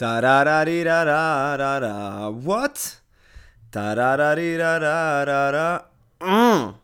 [0.00, 2.30] Da da da dee da da da da.
[2.30, 3.00] What?
[3.70, 5.84] Da da da dee da da da da.
[6.20, 6.74] Mm.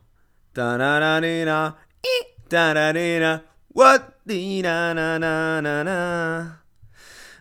[0.53, 1.73] Da da da dee da.
[2.05, 2.15] E.
[2.47, 3.39] Da da dee da.
[3.73, 4.03] What?
[4.27, 5.97] Dee da na na na na.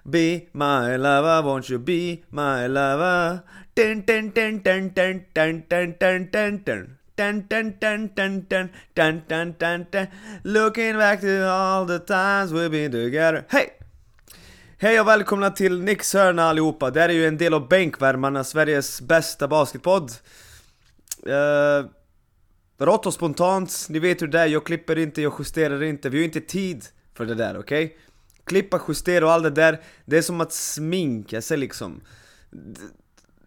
[0.09, 3.45] Be my lover, won't you be my lover?
[3.74, 6.99] Ten ten ten ten ten ten ten ten ten ten.
[7.17, 10.08] Dun, dun, dun, dun, dun, dun, dun, dun, dun.
[10.43, 13.45] Looking back to all the times we've been together.
[13.51, 13.76] Hey!
[14.79, 18.45] Hej och välkomna till Nicks hörna allihopa, det här är ju en del av Bänkvärmarna,
[18.45, 20.11] Sveriges bästa basketpodd.
[21.27, 21.91] Uh,
[22.79, 26.19] Rått och spontant, ni vet hur det är, jag klipper inte, jag justerar inte, vi
[26.19, 27.85] har inte tid för det där, okej?
[27.85, 27.97] Okay?
[28.45, 32.01] Klippa, justera och allt det där, det är som att sminka sig liksom.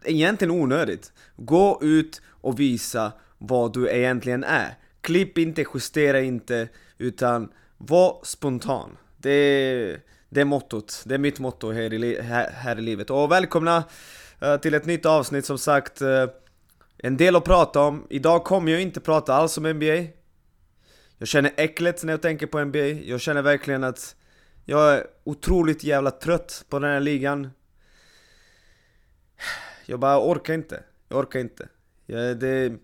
[0.03, 1.11] Egentligen onödigt.
[1.35, 4.77] Gå ut och visa vad du egentligen är.
[5.02, 8.97] Klipp inte, justera inte, utan var spontan.
[9.17, 13.09] Det är, det är mottot, det är mitt motto här i, här, här i livet.
[13.09, 13.83] Och välkomna
[14.43, 16.25] uh, till ett nytt avsnitt som sagt uh,
[16.97, 20.05] En del att prata om, idag kommer jag inte prata alls om NBA
[21.17, 24.16] Jag känner äcklet när jag tänker på NBA, jag känner verkligen att
[24.66, 27.50] jag är otroligt jävla trött på den här ligan.
[29.85, 31.67] Jag bara orkar inte, jag orkar inte.
[32.05, 32.72] Jag, det...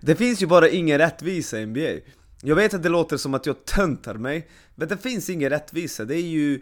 [0.00, 3.46] det finns ju bara ingen rättvisa i NBA jag vet att det låter som att
[3.46, 6.60] jag töntar mig Men det finns ingen rättvisa, det är ju...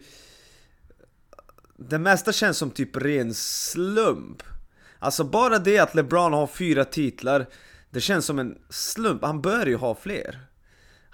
[1.77, 4.43] Det mesta känns som typ ren slump
[4.99, 7.47] Alltså bara det att LeBron har fyra titlar
[7.91, 10.47] Det känns som en slump, han bör ju ha fler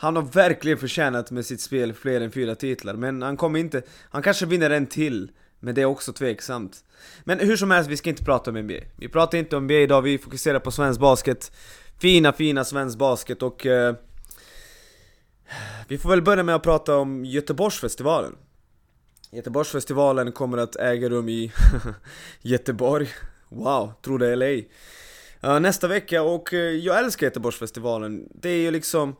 [0.03, 3.83] han har verkligen förtjänat med sitt spel fler än fyra titlar, men han kommer inte...
[4.11, 6.85] Han kanske vinner en till, men det är också tveksamt.
[7.25, 8.75] Men hur som helst, vi ska inte prata om NBA.
[8.97, 11.53] Vi pratar inte om NBA idag, vi fokuserar på svensk basket.
[11.99, 13.67] Fina, fina svensk basket och...
[13.67, 13.95] Uh,
[15.89, 18.37] vi får väl börja med att prata om Göteborgsfestivalen.
[19.31, 21.53] Göteborgsfestivalen kommer att äga rum i
[22.41, 23.09] Göteborg.
[23.49, 24.71] Wow, tro det eller ej.
[25.45, 28.29] Uh, nästa vecka och uh, jag älskar Göteborgsfestivalen.
[28.35, 29.17] Det är ju liksom...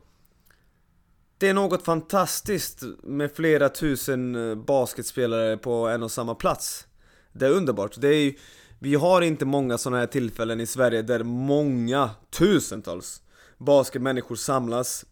[1.39, 6.87] Det är något fantastiskt med flera tusen eh, basketspelare på en och samma plats.
[7.33, 8.01] Det är underbart.
[8.01, 8.35] Det är,
[8.79, 13.23] vi har inte många sådana här tillfällen i Sverige där många, tusentals
[13.59, 15.05] basketmänniskor samlas.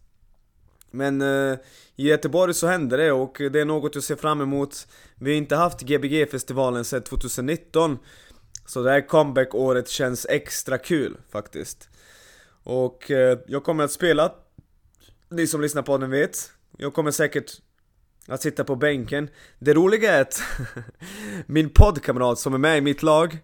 [0.91, 1.59] Men eh,
[1.97, 4.87] i Göteborg så händer det och det är något jag ser fram emot.
[5.15, 7.99] Vi har inte haft Gbg-festivalen sedan 2019.
[8.67, 11.89] Så det här comeback-året känns extra kul faktiskt.
[12.62, 14.33] Och eh, jag kommer att spela
[15.31, 17.53] ni som lyssnar på den vet, jag kommer säkert
[18.27, 19.29] att sitta på bänken.
[19.59, 20.43] Det roliga är att
[21.47, 23.39] min poddkamrat som är med i mitt lag,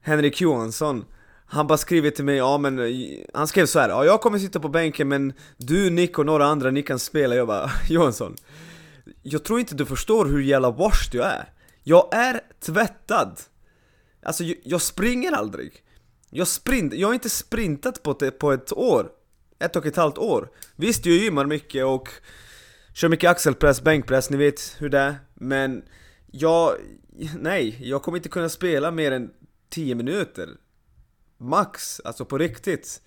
[0.00, 1.04] Henrik Johansson,
[1.48, 2.94] han bara skriver till mig, ja men,
[3.34, 6.46] han skrev så här, ja jag kommer sitta på bänken men du, Nick och några
[6.46, 7.34] andra, ni kan spela.
[7.34, 8.36] Jag bara, Johansson,
[9.22, 11.52] jag tror inte du förstår hur jävla washed jag är.
[11.82, 13.40] Jag är tvättad.
[14.22, 15.82] Alltså jag, jag springer aldrig.
[16.30, 19.10] Jag, sprint, jag har inte sprintat på, ett, på ett år
[19.58, 20.50] ett och ett halvt år.
[20.76, 22.08] Visst, jag gymmar mycket och
[22.94, 25.16] kör mycket axelpress, bänkpress, ni vet hur det är.
[25.34, 25.82] Men
[26.26, 26.74] jag,
[27.38, 29.30] nej, jag kommer inte kunna spela mer än
[29.68, 30.48] 10 minuter.
[31.40, 33.02] Max, alltså på riktigt.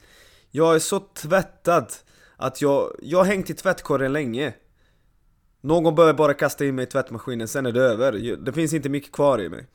[0.51, 1.93] Jag är så tvättad
[2.37, 4.53] att jag, jag har hängt i tvättkorgen länge.
[5.61, 8.11] Någon behöver bara kasta in mig i tvättmaskinen, sen är det över.
[8.37, 9.67] Det finns inte mycket kvar i mig.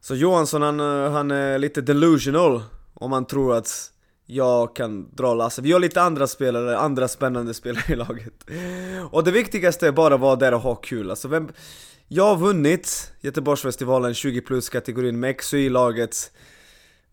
[0.00, 2.62] Så Johansson han, eh, han är lite delusional
[2.94, 3.92] om man tror att
[4.26, 5.64] jag kan dra lasset.
[5.64, 8.44] Vi har lite andra spelare, andra spännande spelare i laget.
[9.10, 11.10] Och det viktigaste är bara att vara där och ha kul.
[11.10, 11.48] Alltså vem...
[12.08, 16.32] Jag har vunnit Göteborgsfestivalen 20 plus kategorin med XY-laget.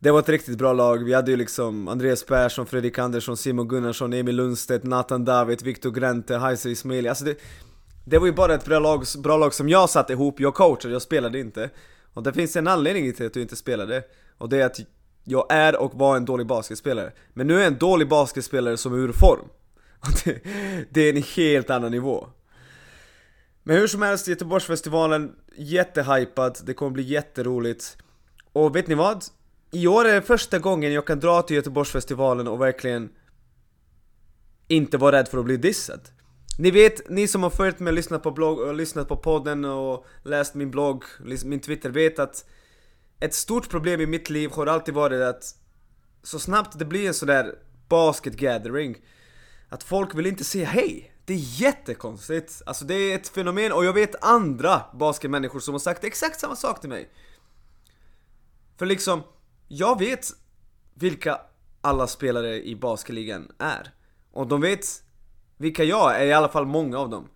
[0.04, 3.68] Det var ett riktigt bra lag, vi hade ju liksom Andreas Persson, Fredrik Andersson, Simon
[3.68, 7.38] Gunnarsson, Emil Lundstedt, Nathan David, Viktor Grente, Haise Ismaili Alltså det,
[8.06, 10.94] det var ju bara ett bra lag, bra lag som jag satte ihop, jag coachade,
[10.94, 11.70] jag spelade inte.
[12.14, 14.04] Och det finns en anledning till att du inte spelade.
[14.38, 14.80] Och det är att
[15.24, 17.12] jag är och var en dålig basketspelare.
[17.34, 19.48] Men nu är jag en dålig basketspelare som är ur form.
[20.24, 20.40] Det,
[20.90, 22.28] det är en helt annan nivå.
[23.64, 27.98] Men hur som helst, Göteborgsfestivalen, jättehypad, det kommer bli jätteroligt.
[28.54, 29.24] Och vet ni vad?
[29.76, 33.10] I år är det första gången jag kan dra till Göteborgsfestivalen och verkligen
[34.68, 36.02] inte vara rädd för att bli dissad.
[36.60, 39.66] Ni vet, ni som har följt mig, och lyssnat på, blogg, och lyssnat på podden
[39.66, 41.04] och läst min blogg,
[41.46, 42.46] min Twitter vet att
[43.20, 45.56] ett stort problem i mitt liv har alltid varit att
[46.24, 47.56] så snabbt det blir en sån där
[47.90, 48.98] basket gathering
[49.70, 51.14] att folk vill inte säga hej.
[51.26, 52.62] Det är jättekonstigt.
[52.66, 56.56] Alltså det är ett fenomen och jag vet andra basketmänniskor som har sagt exakt samma
[56.56, 57.10] sak till mig.
[58.78, 59.24] För liksom,
[59.68, 60.28] jag vet
[60.94, 61.42] vilka
[61.82, 63.94] alla spelare i basketligan är.
[64.32, 64.86] Och de vet
[65.58, 67.30] vilka jag är, i alla fall många av dem.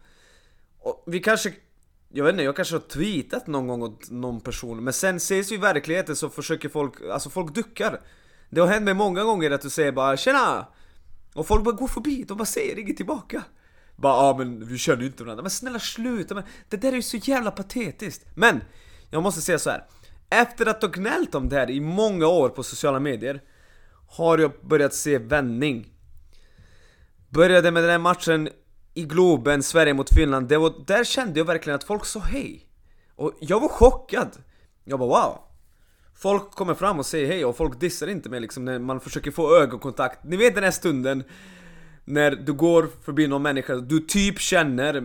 [0.80, 1.54] och vi kanske
[2.10, 5.52] jag vet inte, jag kanske har tweetat någon gång åt någon person Men sen ses
[5.52, 8.02] vi i verkligheten så försöker folk, alltså folk duckar
[8.50, 10.68] Det har hänt mig många gånger att du säger bara 'Tjena!'
[11.34, 13.44] Och folk bara går förbi, de bara säger inget tillbaka
[13.96, 16.92] Bara ja ah, men vi känner ju inte varandra Men snälla sluta men Det där
[16.92, 18.62] är ju så jävla patetiskt Men!
[19.10, 19.86] Jag måste säga så här.
[20.30, 23.42] Efter att ha gnällt om det här i många år på sociala medier
[24.10, 25.94] Har jag börjat se vändning
[27.30, 28.50] Började med den här matchen
[28.98, 32.66] i Globen, Sverige mot Finland, det var, där kände jag verkligen att folk sa hej.
[33.16, 34.30] Och jag var chockad.
[34.84, 35.40] Jag bara wow.
[36.16, 39.32] Folk kommer fram och säger hej och folk dissar inte mig liksom när man försöker
[39.32, 40.24] få ögonkontakt.
[40.24, 41.24] Ni vet den här stunden
[42.06, 45.04] när du går förbi någon människa du typ känner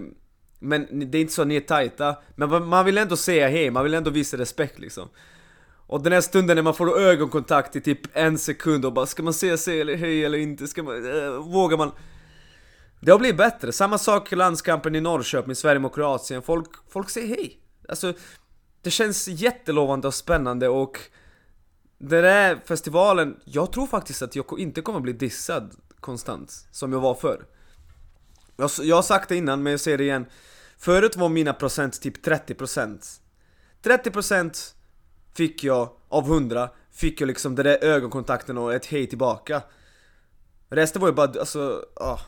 [0.63, 2.17] men det är inte så att ni är tajta.
[2.35, 5.09] Men man vill ändå säga hej, man vill ändå visa respekt liksom.
[5.87, 9.23] Och den här stunden när man får ögonkontakt i typ en sekund och bara Ska
[9.23, 9.57] man säga
[9.97, 10.67] hej eller inte?
[10.67, 11.93] Ska man, äh, vågar man?
[13.01, 17.11] Det har blivit bättre, samma sak i landskampen i Norrköping, Sverige mot Kroatien, folk, folk
[17.11, 17.59] säger hej.
[17.89, 18.13] Alltså,
[18.83, 20.99] det känns jättelovande och spännande och
[21.99, 27.01] Den där festivalen, jag tror faktiskt att jag inte kommer bli dissad konstant, som jag
[27.01, 27.45] var förr
[28.63, 30.27] jag, jag har sagt det innan, men jag säger det igen.
[30.79, 33.21] Förut var mina procent typ 30%
[33.83, 34.75] 30%
[35.35, 39.63] fick jag av 100, fick jag liksom den där ögonkontakten och ett hej tillbaka.
[40.69, 42.21] Resten var ju bara, alltså, ah,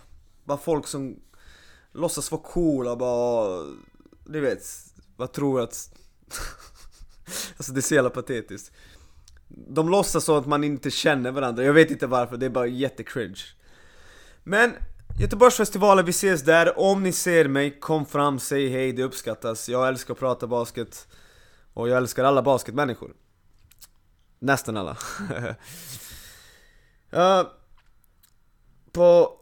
[0.45, 1.21] bara folk som
[1.93, 3.63] låtsas vara coola bara,
[4.25, 4.63] du vet,
[5.17, 5.91] vad tror att
[7.57, 8.73] Alltså det är så jävla patetiskt.
[9.49, 12.67] De låtsas så att man inte känner varandra, jag vet inte varför, det är bara
[12.67, 13.43] jättecringe.
[14.43, 14.73] Men
[15.19, 16.79] Göteborgsfestivalen, vi ses där.
[16.79, 19.69] Om ni ser mig, kom fram, säg hej, det uppskattas.
[19.69, 21.09] Jag älskar att prata basket.
[21.75, 23.15] Och jag älskar alla basketmänniskor.
[24.39, 24.97] Nästan alla.
[27.43, 27.49] uh,
[28.93, 29.33] på...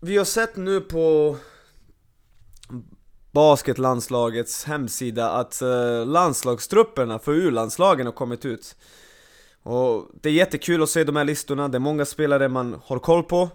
[0.00, 1.36] Vi har sett nu på
[3.32, 8.76] basketlandslagets hemsida att uh, landslagstrupperna för U-landslagen har kommit ut.
[9.62, 12.98] Och det är jättekul att se de här listorna, det är många spelare man har
[12.98, 13.50] koll på.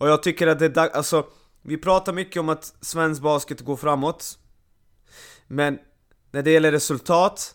[0.00, 1.26] Och jag tycker att det är dags, alltså
[1.62, 4.38] Vi pratar mycket om att svensk basket går framåt.
[5.46, 5.78] Men
[6.30, 7.54] när det gäller resultat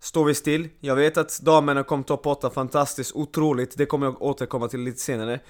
[0.00, 0.68] Står vi still.
[0.80, 5.00] Jag vet att damerna kom topp 8, fantastiskt, otroligt, det kommer jag återkomma till lite
[5.00, 5.40] senare.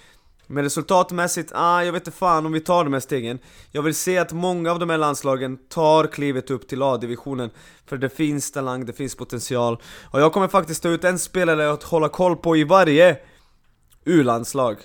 [0.46, 3.38] Men resultatmässigt, ah, jag vet inte fan om vi tar de här stegen.
[3.70, 7.50] Jag vill se att många av de här landslagen tar klivet upp till A-divisionen.
[7.86, 9.82] För det finns talang, det finns potential.
[10.10, 13.18] Och jag kommer faktiskt ta ut en spelare att hålla koll på i varje
[14.04, 14.76] U-landslag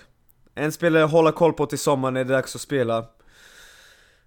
[0.62, 3.06] en spelare att hålla koll på till sommaren när det är dags att spela.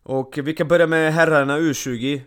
[0.02, 2.20] Och vi kan börja med herrarna U20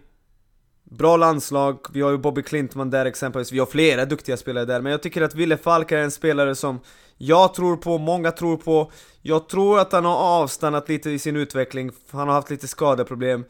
[0.90, 4.82] Bra landslag, vi har ju Bobby Klintman där exempelvis, vi har flera duktiga spelare där
[4.82, 6.80] Men jag tycker att Wille Falk är en spelare som
[7.18, 8.92] jag tror på, många tror på.
[9.22, 13.46] Jag tror att han har avstannat lite i sin utveckling, han har haft lite skadeproblem.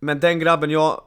[0.00, 1.00] Men den grabben, jag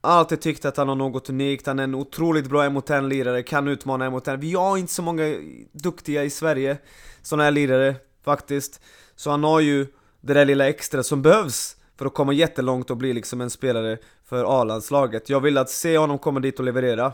[0.00, 3.68] alltid tyckt att han har något unikt, han är en otroligt bra mot lirare kan
[3.68, 5.24] utmana mot Vi har inte så många
[5.72, 6.78] duktiga i Sverige,
[7.22, 8.80] sådana här lirare faktiskt.
[9.16, 9.86] Så han har ju
[10.20, 13.98] det där lilla extra som behövs för att komma jättelångt och bli liksom en spelare
[14.24, 15.28] för A-landslaget.
[15.28, 17.12] Jag vill att se honom komma dit och leverera.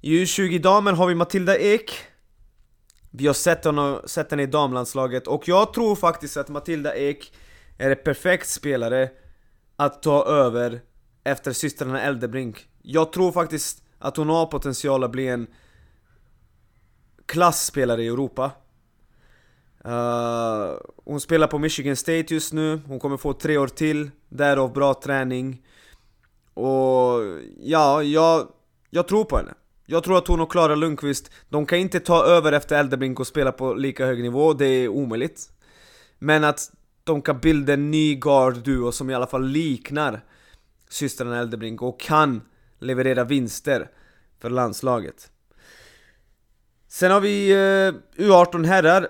[0.00, 1.92] I U20-damen har vi Matilda Ek.
[3.10, 7.32] Vi har sett, henne, sett henne i damlandslaget och jag tror faktiskt att Matilda Ek
[7.78, 9.10] är en perfekt spelare
[9.76, 10.80] att ta över
[11.24, 12.66] efter systrarna Eldebrink.
[12.82, 15.46] Jag tror faktiskt att hon har potential att bli en
[17.26, 18.50] klassspelare i Europa.
[19.86, 24.72] Uh, hon spelar på Michigan State just nu, hon kommer få tre år till, därav
[24.72, 25.62] bra träning.
[26.54, 27.20] Och
[27.58, 28.48] ja, jag,
[28.90, 29.54] jag tror på henne.
[29.86, 33.26] Jag tror att hon och Klara Lundqvist, de kan inte ta över efter Eldebrink och
[33.26, 35.50] spela på lika hög nivå, det är omöjligt.
[36.18, 36.72] Men att
[37.04, 40.24] de kan bilda en ny guard-duo som i alla fall liknar
[40.92, 42.42] systrarna Eldebrink och kan
[42.78, 43.90] leverera vinster
[44.40, 45.30] för landslaget.
[46.88, 49.08] Sen har vi eh, U18 herrar.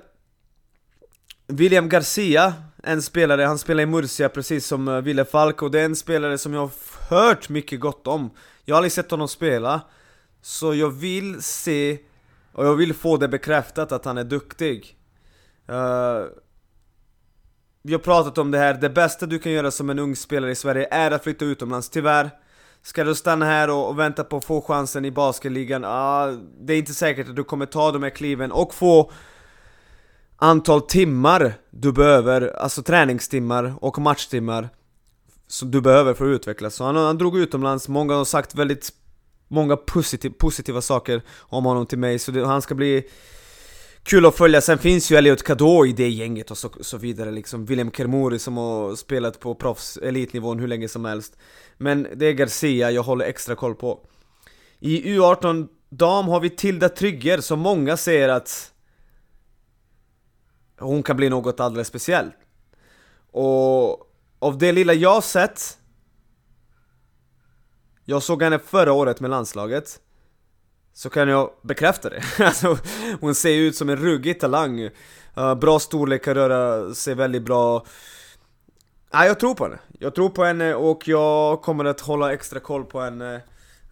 [1.46, 5.80] William Garcia, en spelare, han spelar i Murcia precis som uh, Wille Falk och det
[5.80, 6.70] är en spelare som jag har
[7.10, 8.30] hört mycket gott om.
[8.64, 9.80] Jag har aldrig sett honom spela
[10.40, 11.98] Så jag vill se,
[12.52, 14.96] och jag vill få det bekräftat att han är duktig.
[15.70, 16.26] Uh,
[17.82, 20.50] vi har pratat om det här, det bästa du kan göra som en ung spelare
[20.50, 22.30] i Sverige är att flytta utomlands, tyvärr.
[22.82, 26.26] Ska du stanna här och, och vänta på att få chansen i basketligan, ah,
[26.60, 29.10] det är inte säkert att du kommer ta de här kliven och få
[30.36, 34.68] antal timmar du behöver, alltså träningstimmar och matchtimmar
[35.46, 36.74] som du behöver för att utvecklas.
[36.74, 38.92] Så han, han drog utomlands, många har sagt väldigt
[39.48, 43.04] många positiv, positiva saker om honom till mig, så det, han ska bli
[44.02, 47.30] kul att följa, sen finns ju Elliot Kadå i det gänget och så, så vidare
[47.30, 47.64] liksom.
[47.64, 51.36] William Kermori som har spelat på proffs elitnivån hur länge som helst.
[51.78, 54.06] Men det är Garcia jag håller extra koll på.
[54.78, 58.72] I U18 dam har vi Tilda Trygger som många säger att
[60.78, 62.34] hon kan bli något alldeles speciellt.
[63.30, 63.90] Och
[64.38, 65.78] av det lilla jag sett
[68.04, 70.00] Jag såg henne förra året med landslaget
[70.94, 72.78] så kan jag bekräfta det alltså,
[73.20, 74.80] Hon ser ut som en ruggig talang
[75.38, 77.84] uh, Bra storlek, kan röra sig väldigt bra
[79.14, 79.78] Nej, jag tror på henne.
[79.98, 83.42] Jag tror på henne och jag kommer att hålla extra koll på henne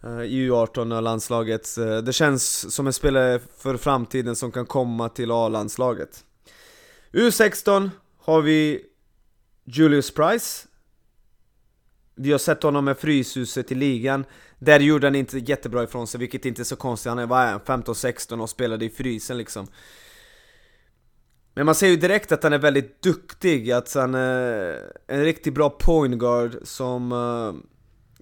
[0.03, 1.77] eh, i U18-landslaget.
[1.77, 6.23] Eh, det känns som en spelare för framtiden som kan komma till A-landslaget.
[7.11, 7.89] U16
[8.19, 8.85] har vi
[9.65, 10.67] Julius Price
[12.15, 14.25] Vi har sett honom med Fryshuset i ligan
[14.63, 17.09] där gjorde han inte jättebra ifrån sig, vilket inte är så konstigt.
[17.09, 19.67] Han var 15-16 och spelade i Frysen liksom.
[21.53, 25.53] Men man ser ju direkt att han är väldigt duktig, att han är en riktigt
[25.53, 27.69] bra point guard som eh,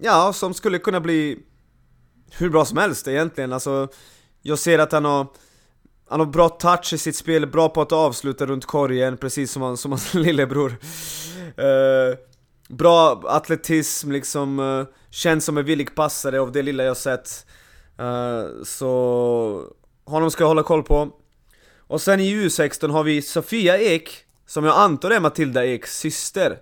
[0.02, 1.38] Ja, som skulle kunna bli
[2.38, 3.88] hur bra som helst egentligen, alltså
[4.42, 5.26] Jag ser att han har
[6.08, 9.62] han har bra touch i sitt spel, bra på att avsluta runt korgen, precis som,
[9.62, 10.70] han, som hans lillebror.
[10.70, 12.16] Uh,
[12.68, 17.46] Bra atletism liksom, uh, känns som en villig passare av det lilla jag sett.
[18.00, 19.64] Uh, Så
[20.04, 21.10] honom ska jag hålla koll på.
[21.78, 26.58] Och sen i U16 har vi Sofia Ek, som jag antar är Matilda Eks syster.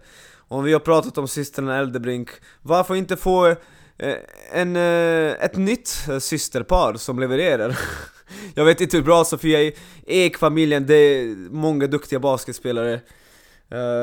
[0.49, 2.29] Om vi har pratat om systrarna Eldebrink,
[2.63, 4.17] varför inte få eh,
[4.53, 5.89] en, eh, ett nytt
[6.21, 7.79] systerpar som levererar?
[8.55, 9.73] Jag vet inte hur bra Sofia
[10.07, 13.01] Ek-familjen, det är många duktiga basketspelare.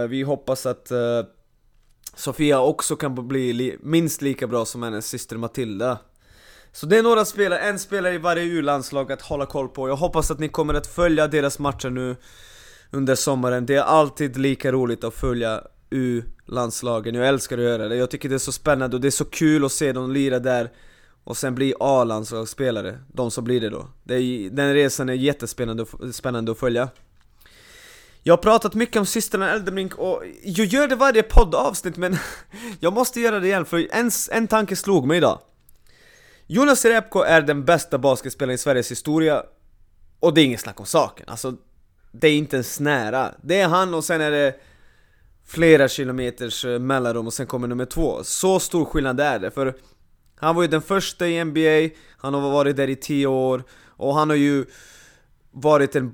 [0.09, 0.91] Vi hoppas att
[2.15, 5.97] Sofia också kan bli li minst lika bra som hennes syster Matilda.
[6.71, 9.89] Så det är några spelare, en spelare i varje U-landslag att hålla koll på.
[9.89, 12.15] Jag hoppas att ni kommer att följa deras matcher nu
[12.91, 13.65] under sommaren.
[13.65, 17.95] Det är alltid lika roligt att följa U-landslagen, jag älskar att göra det.
[17.95, 20.39] Jag tycker det är så spännande och det är så kul att se dem lira
[20.39, 20.71] där
[21.23, 23.87] och sen bli A-landslagsspelare, de som blir det då.
[24.03, 26.89] Det är, den resan är jättespännande spännande att följa.
[28.27, 32.17] Jag har pratat mycket om systrarna Eldenbrink och jag gör det varje poddavsnitt men
[32.79, 35.39] jag måste göra det igen för en, en tanke slog mig idag.
[36.47, 39.43] Jonas Repko är den bästa basketspelaren i Sveriges historia
[40.19, 41.53] och det är inget snack om saken, alltså
[42.11, 43.35] det är inte ens nära.
[43.41, 44.55] Det är han och sen är det
[45.47, 48.23] flera kilometers eh, mellanrum och sen kommer nummer två.
[48.23, 49.75] Så stor skillnad är det, för
[50.35, 54.15] han var ju den första i NBA, han har varit där i 10 år och
[54.15, 54.65] han har ju
[55.51, 56.11] varit en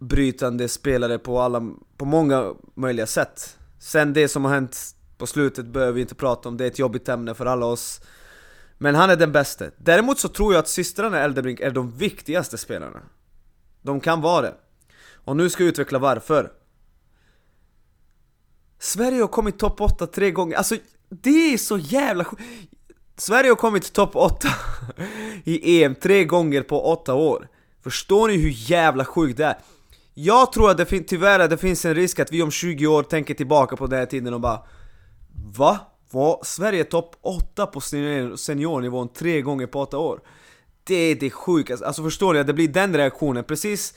[0.00, 1.62] banbrytande spelare på, alla,
[1.96, 3.58] på många möjliga sätt.
[3.78, 6.78] Sen det som har hänt på slutet behöver vi inte prata om, det är ett
[6.78, 8.00] jobbigt ämne för alla oss.
[8.78, 9.64] Men han är den bästa.
[9.76, 13.00] Däremot så tror jag att systrarna Eldebrink är de viktigaste spelarna.
[13.82, 14.54] De kan vara det.
[15.24, 16.52] Och nu ska jag utveckla varför.
[18.78, 20.76] Sverige har kommit topp 8 tre gånger, alltså
[21.08, 22.24] det är så jävla
[23.16, 24.48] Sverige har kommit topp 8
[25.44, 27.48] i EM tre gånger på 8 år
[27.82, 29.58] Förstår ni hur jävla sjukt det är?
[30.24, 32.86] Jag tror att det fin tyvärr att det finns en risk att vi om 20
[32.86, 34.60] år tänker tillbaka på den här tiden och bara
[35.56, 35.78] Va?
[36.10, 37.80] Var Sverige topp 8 på
[38.36, 40.20] seniornivån tre gånger på 8 år?
[40.84, 42.40] Det är det sjukaste, alltså förstår ni?
[42.40, 43.94] Att det blir den reaktionen, precis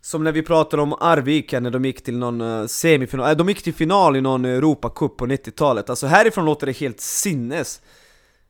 [0.00, 3.48] som när vi pratade om Arvika när de gick till någon eh, semifinal, äh, de
[3.48, 7.80] gick till final i någon Europacup på 90-talet Alltså härifrån låter det helt sinnes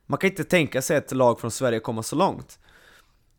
[0.07, 2.59] man kan inte tänka sig att ett lag från Sverige kommer så långt.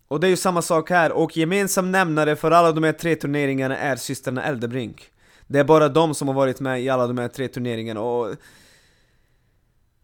[0.07, 3.15] Och det är ju samma sak här, och gemensam nämnare för alla de här tre
[3.15, 5.11] turneringarna är systrarna Eldebrink.
[5.47, 8.35] Det är bara de som har varit med i alla de här tre turneringarna och...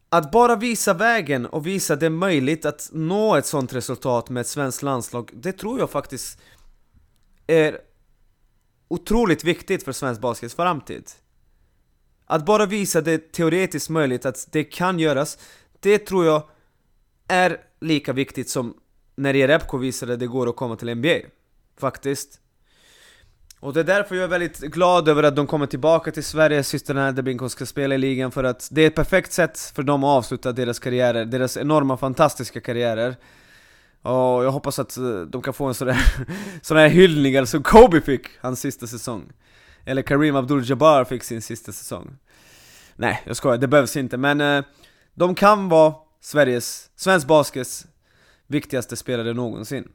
[0.10, 4.42] Att bara visa vägen och visa det är möjligt att nå ett sånt resultat med
[4.42, 6.40] ett svenskt landslag, det tror jag faktiskt
[7.48, 7.78] är
[8.88, 11.12] otroligt viktigt för svensk baskets framtid.
[12.26, 15.38] Att bara visa det teoretiskt möjligt att det kan göras,
[15.80, 16.44] det tror jag
[17.28, 18.74] är lika viktigt som
[19.16, 21.20] när Jerebko visade att det går att komma till NBA.
[21.80, 22.40] Faktiskt.
[23.60, 26.64] Och det är därför jag är väldigt glad över att de kommer tillbaka till Sverige,
[26.64, 30.04] systrarna DeBinko ska spela i ligan för att det är ett perfekt sätt för dem
[30.04, 33.16] att avsluta deras karriärer, deras enorma fantastiska karriärer.
[34.02, 35.98] Och jag hoppas att eh, de kan få en sån där,
[36.62, 39.32] sån här hyllning som Kobe fick hans sista säsong.
[39.86, 42.18] Eller Kareem Abdul-Jabbar fick sin sista säsong.
[42.96, 44.64] Nej, jag skojar, det behövs inte, men eh,
[45.14, 47.86] de kan vara Sveriges, svensk baskets
[48.54, 49.92] viktigaste spelare någonsin.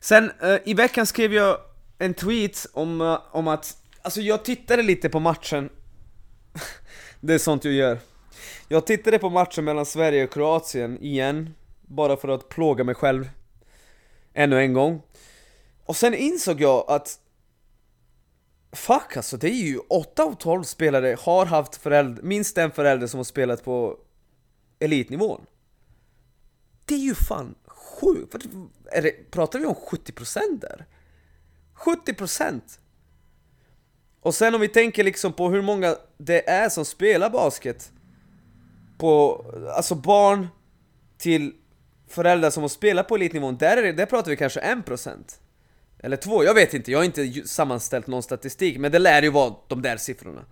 [0.00, 1.58] Sen eh, i veckan skrev jag
[1.98, 5.70] en tweet om, uh, om att, alltså jag tittade lite på matchen
[7.20, 7.98] Det är sånt jag gör
[8.68, 13.30] Jag tittade på matchen mellan Sverige och Kroatien igen Bara för att plåga mig själv
[14.34, 15.02] Ännu en gång
[15.84, 17.18] Och sen insåg jag att
[18.72, 23.06] Fuck alltså, det är ju 8 av 12 spelare har haft förälder, minst en förälder
[23.06, 23.98] som har spelat på
[24.78, 25.46] elitnivån.
[26.84, 28.46] Det är ju fan sjukt!
[29.30, 30.86] Pratar vi om 70% där?
[31.76, 32.60] 70%!
[34.20, 37.92] Och sen om vi tänker liksom på hur många det är som spelar basket
[38.98, 39.44] på,
[39.76, 40.48] alltså barn
[41.18, 41.52] till
[42.08, 45.38] föräldrar som har spelat på elitnivån, där, är det, där pratar vi kanske 1%
[45.98, 49.30] Eller två, jag vet inte, jag har inte sammanställt någon statistik, men det lär ju
[49.30, 50.44] vara de där siffrorna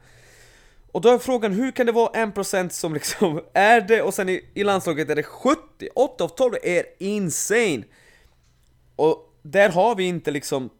[0.93, 4.29] och då är frågan, hur kan det vara 1% som liksom är det, och sen
[4.29, 5.61] i, i landslaget är det 70?
[5.95, 7.83] 8 av 12 är insane!
[8.97, 10.71] Och där har vi inte liksom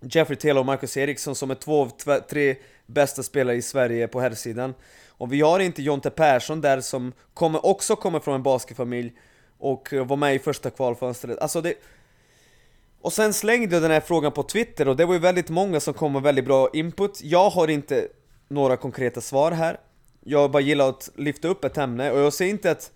[0.00, 2.56] Jeffrey Taylor och Marcus Eriksson som är två av tre
[2.86, 4.74] bästa spelare i Sverige på herrsidan
[5.08, 9.12] Och vi har inte Jonte Persson där som kommer, också kommer från en basketfamilj
[9.58, 11.74] och var med i första kvalfönstret, alltså det...
[13.00, 15.80] Och sen slängde jag den här frågan på Twitter och det var ju väldigt många
[15.80, 18.08] som kom med väldigt bra input Jag har inte
[18.52, 19.80] några konkreta svar här.
[20.24, 22.90] Jag bara gillar att lyfta upp ett ämne och jag säger inte att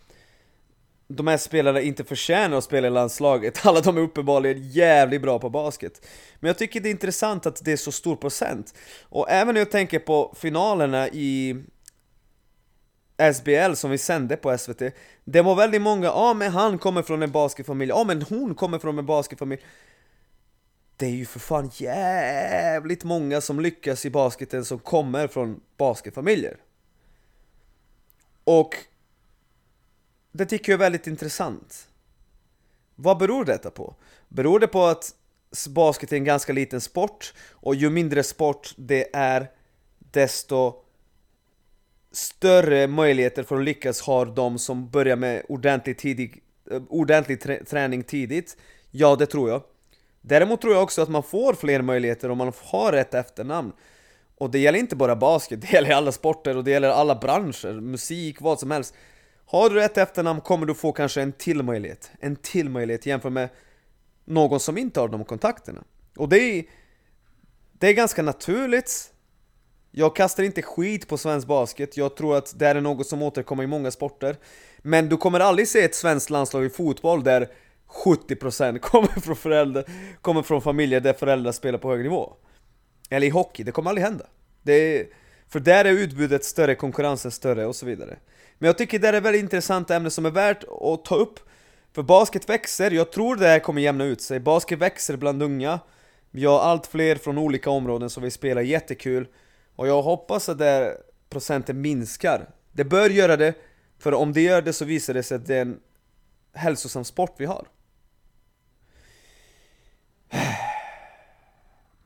[1.09, 5.39] de här spelarna inte förtjänar att spela i landslaget, alla de är uppenbarligen jävligt bra
[5.39, 6.07] på basket.
[6.41, 8.75] Men jag tycker det är intressant att det är så stor procent.
[9.03, 11.57] Och även när jag tänker på finalerna i
[13.35, 14.83] SBL som vi sände på SVT
[15.25, 18.23] Det var väldigt många, ja ah, men han kommer från en basketfamilj, ja ah, men
[18.23, 19.63] hon kommer från en basketfamilj.
[20.97, 26.57] Det är ju för fan jävligt många som lyckas i basketen som kommer från basketfamiljer.
[28.45, 28.77] Och
[30.33, 31.89] det tycker jag är väldigt intressant.
[32.95, 33.95] Vad beror detta på?
[34.29, 35.15] Beror det på att
[35.69, 37.35] basket är en ganska liten sport?
[37.51, 39.51] Och ju mindre sport det är
[39.99, 40.75] desto
[42.13, 48.03] större möjligheter för att lyckas har de som börjar med ordentlig, tidig, eh, ordentlig träning
[48.03, 48.57] tidigt?
[48.91, 49.63] Ja, det tror jag.
[50.29, 53.73] Däremot tror jag också att man får fler möjligheter om man har rätt efternamn.
[54.39, 57.81] Och det gäller inte bara basket, det gäller alla sporter och det gäller alla branscher,
[57.81, 58.95] musik, vad som helst.
[59.47, 63.33] Har du rätt efternamn kommer du få kanske en till möjlighet En till möjlighet jämfört
[63.33, 63.49] med
[64.25, 65.85] någon som inte har de kontakterna.
[66.17, 66.65] Och det är,
[67.73, 69.13] det är ganska naturligt.
[69.91, 73.65] Jag kastar inte skit på svensk basket, jag tror att det är något som återkommer
[73.65, 74.37] i många sporter.
[74.79, 77.49] Men du kommer aldrig se ett svenskt landslag i fotboll där
[77.89, 79.85] 70% kommer från föräldrar,
[80.21, 82.33] kommer från familjer där föräldrar spelar på hög nivå.
[83.11, 84.27] Eller i hockey, det kommer aldrig hända.
[84.63, 85.07] Det är,
[85.49, 88.17] För där är utbudet större, konkurrensen större och så vidare.
[88.59, 91.41] Men jag tycker det är ett väldigt intressant ämne som är värt att ta upp.
[91.93, 94.41] För basket växer, jag tror det här kommer jämna ut sig.
[94.41, 95.81] Basket växer bland unga.
[96.31, 99.29] Vi har allt fler från olika områden som vill spela jättekul.
[99.77, 100.97] Och jag hoppas att det
[101.31, 102.51] procenten minskar.
[102.73, 103.55] Det bör göra det,
[103.99, 105.81] för om det gör det så visar det sig att det är en
[106.55, 107.67] hälsosam sport vi har.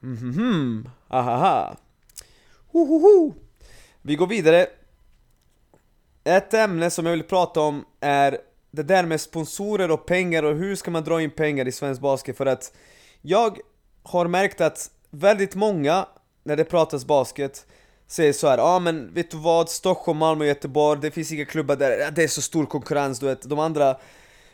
[0.01, 1.77] Mhm, ahaha.
[2.73, 3.35] Hohoho.
[4.03, 4.67] Vi går vidare.
[6.25, 8.39] Ett ämne som jag vill prata om är
[8.71, 12.01] det där med sponsorer och pengar och hur ska man dra in pengar i svensk
[12.01, 12.73] basket för att
[13.23, 13.59] jag
[14.03, 16.07] har märkt att väldigt många
[16.45, 17.67] när det pratas basket
[18.07, 21.45] säger så här, ja ah, men vet du vad, Stockholm, Malmö, Göteborg, det finns inga
[21.45, 23.97] klubbar där, det är så stor konkurrens du vet, de andra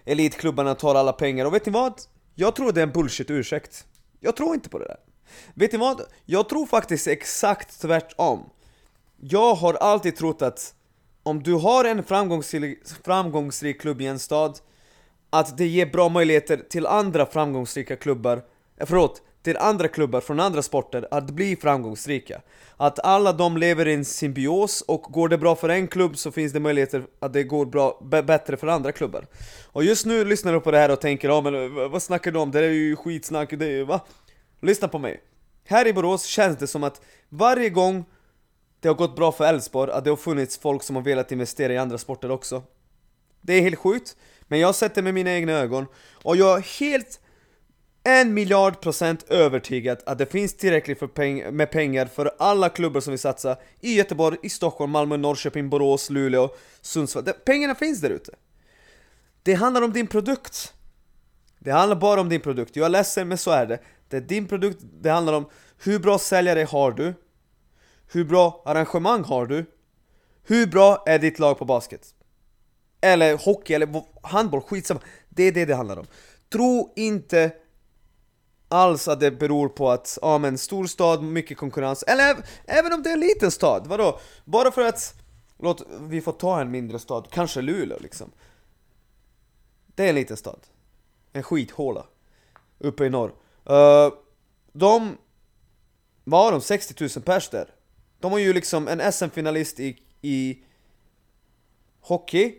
[0.05, 2.01] elitklubbarna tar alla pengar, och vet ni vad?
[2.35, 3.87] Jag tror det är en bullshit ursäkt
[4.21, 4.99] Jag tror inte på det där
[5.55, 6.03] Vet ni vad?
[6.25, 8.51] Jag tror faktiskt exakt tvärtom
[9.21, 10.75] Jag har alltid trott att
[11.23, 14.59] om du har en framgångsrik, framgångsrik klubb i en stad
[15.31, 18.43] Att det ger bra möjligheter till andra framgångsrika klubbar
[18.77, 22.41] eh, Förlåt, till andra klubbar från andra sporter att bli framgångsrika.
[22.77, 26.31] Att alla de lever i en symbios och går det bra för en klubb så
[26.31, 29.27] finns det möjligheter att det går bra, bättre för andra klubbar.
[29.73, 32.33] Och just nu lyssnar du på det här och tänker ja men eh, vad snackar
[32.33, 32.51] du om?
[32.51, 34.01] Det är ju skitsnack, det är, va?
[34.61, 35.23] Lyssna på mig.
[35.65, 38.05] Här i Borås känns det som att varje gång
[38.81, 41.73] det har gått bra för Elfsborg, att det har funnits folk som har velat investera
[41.73, 42.63] i andra sporter också.
[43.41, 45.87] Det är helt sjukt, men jag har sett det med mina egna ögon
[46.23, 47.21] och jag är helt
[48.05, 53.01] en miljard procent övertygad att det finns tillräckligt för peng med pengar för alla klubbar
[53.01, 57.25] som vill satsa i Göteborg, i Stockholm, Malmö, Norrköping, Borås, Luleå, Sundsvall.
[57.25, 58.33] Det, pengarna finns där ute.
[59.43, 60.75] Det handlar om din produkt.
[61.67, 62.77] Det handlar bara om din produkt.
[62.77, 63.79] Jag är ledsen men så är det.
[64.09, 65.49] Det är din produkt, det handlar om
[65.85, 67.15] hur bra säljare har du?
[68.13, 69.67] Hur bra arrangemang har du?
[70.43, 72.15] Hur bra är ditt lag på basket?
[73.01, 75.01] Eller hockey, eller handboll, skitsamma.
[75.29, 76.07] Det är det det handlar om.
[76.53, 77.53] Tro inte
[78.69, 83.03] alls att det beror på att, ja men stor stad, mycket konkurrens, eller även om
[83.03, 84.21] det är en liten stad, vadå?
[84.45, 85.15] Bara för att,
[85.59, 88.31] låt, vi får ta en mindre stad, kanske Luleå liksom
[89.87, 90.59] Det är en liten stad
[91.37, 92.07] en skithåla.
[92.79, 93.29] Uppe i norr.
[93.71, 94.15] Uh,
[94.73, 95.19] de,
[96.25, 96.61] vad har de?
[96.61, 97.71] 60 000 pers där.
[98.21, 100.65] De har ju liksom en SM-finalist i, i
[102.01, 102.55] hockey,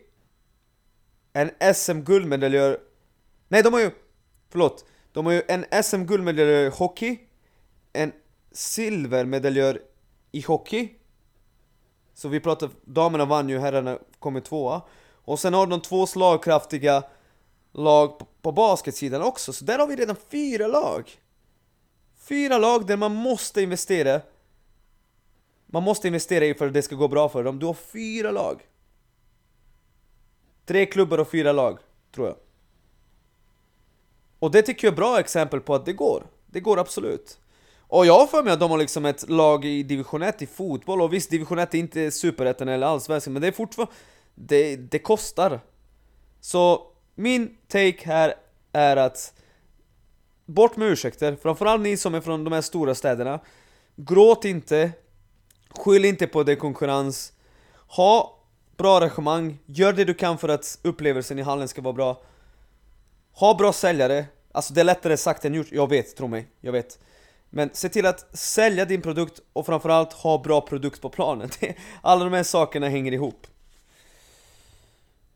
[1.33, 2.79] en SM-guldmedaljör,
[3.47, 3.91] nej de har ju,
[4.49, 7.19] förlåt, de har ju en SM-guldmedaljör i hockey,
[7.93, 8.11] en
[8.51, 9.81] silvermedaljör
[10.31, 10.89] i hockey,
[12.13, 17.03] så vi pratar, damerna vann ju, herrarna kommer tvåa, och sen har de två slagkraftiga
[17.71, 21.11] lag på basketsidan också, så där har vi redan fyra lag.
[22.17, 24.21] Fyra lag där man måste investera.
[25.65, 27.59] Man måste investera i för att det ska gå bra för dem.
[27.59, 28.61] Du har fyra lag.
[30.65, 31.79] Tre klubbar och fyra lag,
[32.15, 32.35] tror jag.
[34.39, 36.23] Och det tycker jag är bra exempel på att det går.
[36.45, 37.39] Det går absolut.
[37.81, 40.45] Och jag har för mig att de har liksom ett lag i division 1 i
[40.45, 43.93] fotboll, och visst division 1 är inte superettan eller allsvenskan, men det är fortfarande...
[44.35, 45.59] Det, det kostar.
[46.41, 48.33] Så min take här
[48.71, 49.33] är att
[50.45, 53.39] Bort med ursäkter, framförallt ni som är från de här stora städerna.
[53.95, 54.91] Gråt inte.
[55.69, 57.33] Skyll inte på det konkurrens.
[57.87, 58.37] Ha
[58.77, 62.21] bra arrangemang, gör det du kan för att upplevelsen i hallen ska vara bra.
[63.33, 66.71] Ha bra säljare, alltså det är lättare sagt än gjort, jag vet, tro mig, jag
[66.71, 66.99] vet.
[67.49, 71.49] Men se till att sälja din produkt och framförallt ha bra produkt på planen.
[72.01, 73.47] Alla de här sakerna hänger ihop.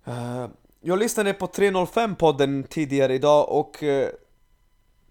[0.07, 0.47] Uh,
[0.83, 4.09] jag lyssnade på 305-podden tidigare idag och eh,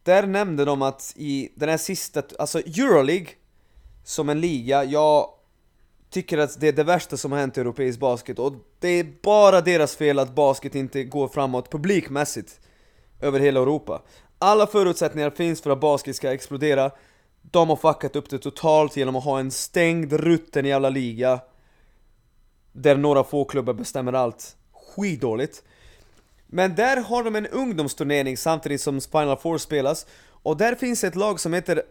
[0.02, 3.28] där nämnde de att i den här sista, alltså Euroleague
[4.04, 5.30] som en liga, jag
[6.11, 9.06] tycker att det är det värsta som har hänt i europeisk basket och det är
[9.22, 12.61] bara deras fel att basket inte går framåt publikmässigt
[13.20, 14.02] över hela Europa.
[14.38, 16.90] Alla förutsättningar finns för att basket ska explodera,
[17.42, 21.40] de har fuckat upp det totalt genom att ha en stängd, rutten jävla liga
[22.72, 24.56] där några få klubbar bestämmer allt.
[24.96, 25.62] Skitdåligt.
[26.46, 30.07] Men där har de en ungdomsturnering samtidigt som Spinal Four spelas
[30.42, 31.83] Och där finns ett lag som heter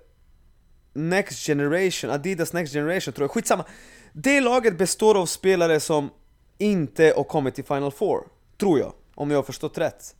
[0.93, 3.65] Next Generation, Adidas Next Generation tror jag, skitsamma
[4.13, 6.09] Det laget består av spelare som
[6.57, 8.27] inte har kommit till Final Four,
[8.59, 10.15] tror jag, om jag har förstått rätt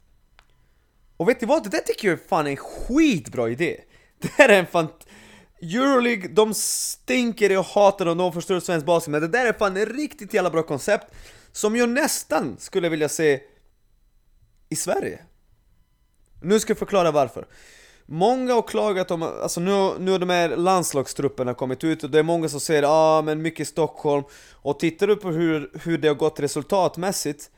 [1.18, 1.64] Och vet ni vad?
[1.64, 3.78] Det där tycker jag är fan en skitbra idé!
[4.22, 4.88] Det här är en fan...
[5.62, 9.78] Euroleague, de stinker och hatar och de förstör svensk basket, men det där är fan
[9.78, 11.14] ett riktigt jävla bra koncept
[11.52, 13.42] som jag nästan skulle vilja se
[14.70, 15.20] i Sverige.
[16.42, 17.48] Nu ska jag förklara varför.
[18.06, 22.20] Många har klagat om, alltså nu, nu har de här landslagstrupperna kommit ut och det
[22.20, 26.08] är många som säger ah, men mycket Stockholm och tittar du på hur, hur det
[26.08, 27.50] har gått resultatmässigt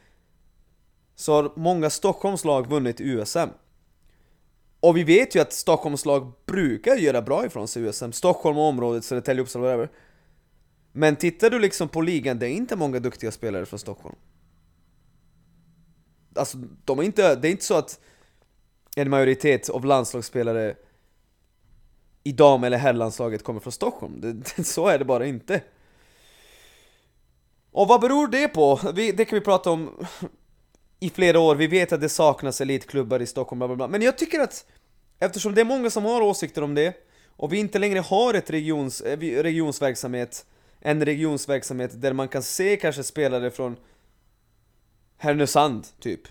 [1.15, 3.49] så har många Stockholmslag vunnit USM.
[4.79, 8.63] Och vi vet ju att Stockholmslag brukar göra bra ifrån sig i USM, Stockholm och
[8.63, 9.89] området, Södertälje, Uppsala, whatever.
[10.91, 14.15] Men tittar du liksom på ligan, det är inte många duktiga spelare från Stockholm
[16.35, 17.99] alltså de är inte, det är inte så att
[18.95, 20.75] en majoritet av landslagsspelare
[22.23, 24.21] i dam eller herrlandslaget kommer från Stockholm.
[24.21, 25.61] Det, så är det bara inte.
[27.71, 28.79] Och vad beror det på?
[28.95, 30.05] Vi, det kan vi prata om
[30.99, 33.87] i flera år, vi vet att det saknas elitklubbar i Stockholm, bla bla bla.
[33.87, 34.65] Men jag tycker att
[35.19, 36.95] eftersom det är många som har åsikter om det
[37.27, 40.45] och vi inte längre har ett regions, eh, regionsverksamhet,
[40.81, 43.77] en regionsverksamhet där man kan se kanske spelare från
[45.17, 46.21] Härnösand, typ.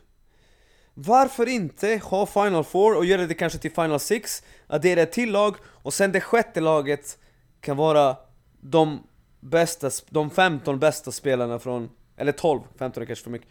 [0.95, 5.33] Varför inte ha Final Four och göra det kanske till Final Six, addera ett till
[5.33, 7.19] lag och sen det sjätte laget
[7.61, 8.17] kan vara
[8.61, 9.03] de
[9.41, 13.49] bästa, de 15 bästa spelarna från, eller 12, 15 är kanske för mycket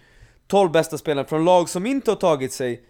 [0.47, 2.83] 12 bästa spelarna från lag som inte har tagit sig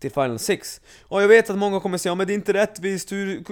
[0.00, 0.80] till Final Six.
[1.02, 3.44] Och jag vet att många kommer säga ja, men det är inte rättvist, hur,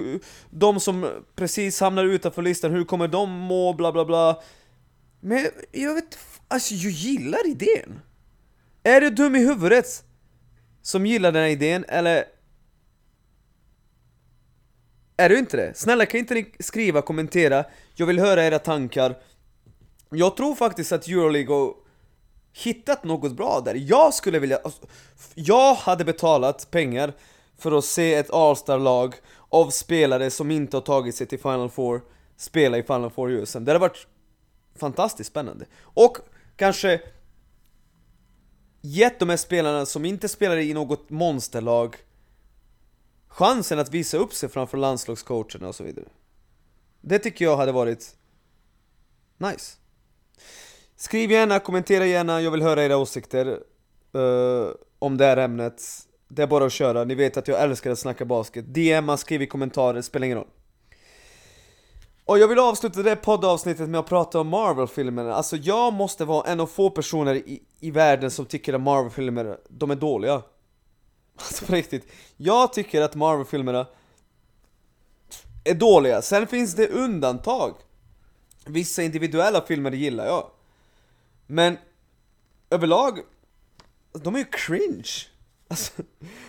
[0.49, 4.41] de som precis hamnar utanför listan, hur kommer de må, bla bla bla.
[5.19, 6.17] Men jag vet
[6.51, 7.99] Alltså jag gillar idén!
[8.83, 10.03] Är du dum i huvudet?
[10.81, 12.25] Som gillar den här idén, eller?
[15.17, 15.77] Är du inte det?
[15.77, 19.17] Snälla kan inte ni skriva, kommentera, jag vill höra era tankar
[20.09, 21.85] Jag tror faktiskt att Euroleague och
[22.53, 24.57] hittat något bra där, jag skulle vilja...
[24.57, 24.81] Alltså,
[25.35, 27.13] jag hade betalat pengar
[27.57, 29.15] för att se ett All-star-lag
[29.49, 32.01] av spelare som inte har tagit sig till Final Four
[32.37, 34.07] spela i Final Four USM, det hade varit
[34.75, 35.65] fantastiskt spännande.
[35.81, 36.17] Och
[36.55, 37.01] kanske
[38.81, 41.95] gett de här spelarna som inte spelar i något monsterlag
[43.27, 46.05] chansen att visa upp sig framför landslagscoacherna och så vidare.
[47.01, 48.15] Det tycker jag hade varit
[49.37, 49.77] nice.
[51.01, 53.47] Skriv gärna, kommentera gärna, jag vill höra era åsikter
[54.15, 55.83] uh, om det här ämnet.
[56.27, 58.65] Det är bara att köra, ni vet att jag älskar att snacka basket.
[58.65, 60.47] DMa, skriv i kommentarer, spelar ingen roll.
[62.25, 65.33] Och jag vill avsluta det poddavsnittet med att prata om Marvel-filmerna.
[65.33, 69.57] Alltså jag måste vara en av få personer i, i världen som tycker att Marvel-filmer,
[69.69, 70.33] de är dåliga.
[71.35, 72.11] Alltså på riktigt.
[72.37, 73.87] Jag tycker att Marvel-filmerna
[75.63, 76.21] är dåliga.
[76.21, 77.73] Sen finns det undantag.
[78.65, 80.49] Vissa individuella filmer gillar jag.
[81.51, 81.77] Men
[82.69, 83.19] överlag,
[84.11, 85.27] de är ju cringe.
[85.67, 86.03] Alltså,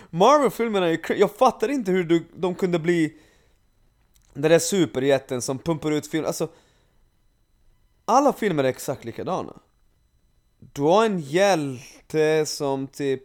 [0.09, 1.19] Marvel-filmerna är ju cringe.
[1.19, 3.17] Jag fattar inte hur du, de kunde bli
[4.33, 6.25] den där superjätten som pumpar ut film.
[6.25, 6.49] Alltså,
[8.05, 9.53] alla filmer är exakt likadana.
[10.59, 13.23] Du har en hjälte som typ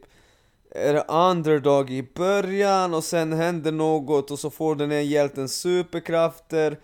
[0.71, 6.81] är underdog i början och sen händer något och så får den här hjälten superkrafter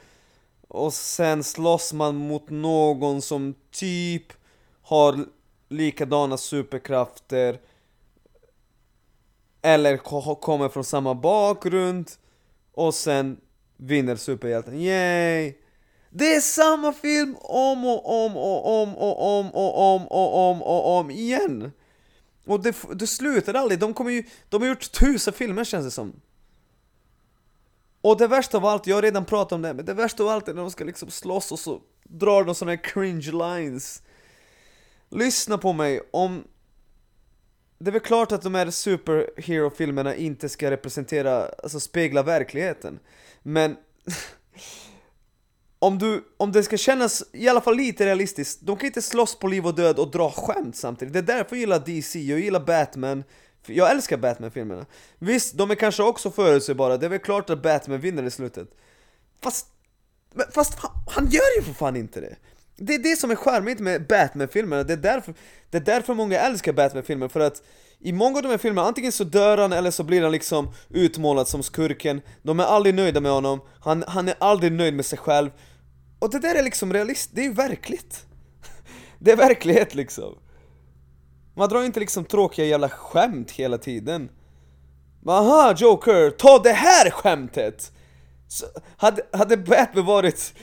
[0.68, 4.41] och sen slåss man mot någon som typ
[4.92, 5.26] har
[5.68, 7.60] likadana superkrafter
[9.62, 9.96] eller
[10.34, 12.10] kommer från samma bakgrund
[12.72, 13.40] och sen
[13.76, 15.54] vinner superhjälten, yay!
[16.10, 20.62] Det är samma film om och om och om och om och om och om
[20.62, 21.72] och om igen!
[22.46, 25.90] Och det, det slutar aldrig, de kommer ju, de har gjort tusen filmer känns det
[25.90, 26.20] som
[28.00, 30.28] Och det värsta av allt, jag har redan pratat om det, men det värsta av
[30.28, 34.02] allt är när de ska liksom slåss och så drar de såna här cringe lines
[35.12, 36.44] Lyssna på mig, om
[37.78, 42.98] det är väl klart att de här superhero-filmerna inte ska representera, alltså spegla verkligheten
[43.42, 43.76] Men
[45.78, 49.38] om, du, om det ska kännas i alla fall lite realistiskt, de kan inte slåss
[49.38, 51.12] på liv och död och dra skämt samtidigt.
[51.12, 53.24] Det är därför jag gillar DC, jag gillar Batman,
[53.66, 54.86] jag älskar Batman-filmerna.
[55.18, 58.68] Visst, de är kanske också förutsägbara, det är väl klart att Batman vinner i slutet.
[59.42, 59.66] Fast,
[60.54, 60.78] fast
[61.10, 62.36] han gör ju för fan inte det!
[62.84, 65.34] Det är det som är charmigt med Batman-filmerna, det, är därför,
[65.70, 67.62] det är därför många älskar Batman-filmer, för att
[68.00, 70.72] i många av de här filmerna, antingen så dör han eller så blir han liksom
[70.90, 72.20] utmålad som skurken.
[72.42, 75.50] De är aldrig nöjda med honom, han, han är aldrig nöjd med sig själv.
[76.18, 78.26] Och det där är liksom realist, det är ju verkligt.
[79.18, 80.38] Det är verklighet liksom.
[81.56, 84.28] Man drar inte liksom tråkiga jävla skämt hela tiden.
[85.26, 87.92] Aha Joker, ta det här skämtet!
[88.48, 88.66] Så,
[88.96, 90.54] hade, hade Batman varit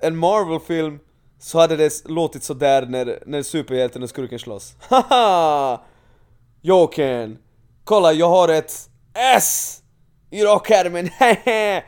[0.00, 0.98] en Marvel-film
[1.44, 4.74] så hade det låtit sådär när, när superhjälten och skurken slåss.
[4.88, 5.80] Haha!
[6.62, 7.38] Jokern!
[7.84, 9.82] Kolla, jag har ett S
[10.30, 11.84] i rockärmen, hehe!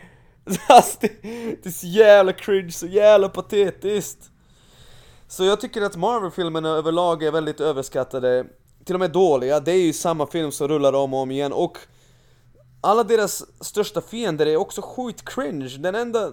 [0.69, 1.09] Alltså, det,
[1.62, 4.31] det är så jävla cringe, så jävla patetiskt.
[5.29, 8.47] Så jag tycker att Marvel-filmerna överlag är väldigt överskattade,
[8.85, 9.61] till och med dåliga.
[9.61, 11.79] Det är ju samma film som rullar om och om igen och
[12.81, 15.77] alla deras största fiender är också sjukt cringe.
[15.79, 16.33] Den enda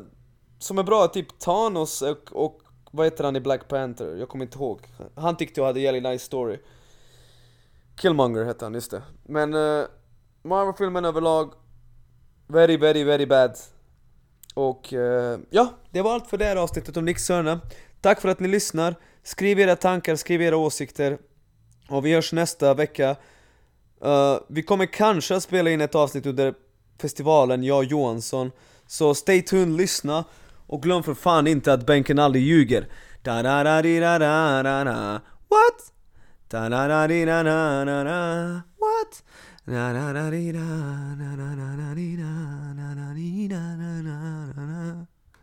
[0.60, 2.63] som är bra är typ Thanos och, och
[2.96, 4.16] vad heter han i Black Panther?
[4.16, 4.82] Jag kommer inte ihåg.
[5.16, 6.58] Han tyckte jag hade jävligt nice story.
[7.96, 9.02] Killmonger hette han, just det.
[9.24, 9.86] Men uh,
[10.44, 11.54] Marvel-filmen överlag,
[12.48, 13.58] very, very, very bad.
[14.54, 17.60] Och uh, ja, det var allt för det här avsnittet om Nick Sörna.
[18.02, 18.96] Tack för att ni lyssnar.
[19.24, 21.18] Skriv era tankar, skriv era åsikter.
[21.90, 23.16] Och vi hörs nästa vecka.
[24.06, 26.54] Uh, vi kommer kanske att spela in ett avsnitt under
[27.02, 28.52] festivalen, jag och Johansson.
[28.88, 30.26] Så stay tuned, lyssna.
[30.68, 32.88] Och glöm för fan inte att bänken aldrig ljuger.
[33.24, 35.80] da da da di da da da da What?
[36.50, 39.24] da da da di da da da da What?
[39.66, 40.68] da da da di da
[41.20, 42.32] da da da di da
[42.80, 44.18] da da di da da da
[44.56, 45.13] da